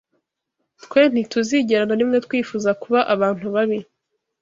Twe 0.83 1.01
ntituzigera 1.11 1.83
na 1.87 1.95
rimwe 1.99 2.17
twifuza 2.25 2.69
kuba 2.81 2.99
abantu 3.13 3.45
babi 3.55 3.79